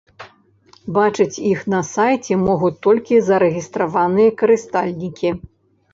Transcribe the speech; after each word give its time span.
Бачыць 0.95 1.41
іх 1.51 1.59
на 1.75 1.81
сайце 1.91 2.33
могуць 2.47 2.73
толькі 2.89 3.23
зарэгістраваныя 3.31 4.29
карыстальнікі. 4.41 5.29